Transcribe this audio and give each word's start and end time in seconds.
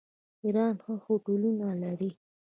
ایران 0.43 0.73
ښه 0.83 0.93
هوټلونه 1.03 1.67
لري. 1.83 2.11